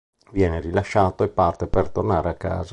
Viene 0.31 0.59
rilasciato 0.59 1.23
e 1.23 1.29
parte 1.29 1.67
per 1.67 1.89
tornare 1.91 2.29
a 2.29 2.33
casa. 2.33 2.69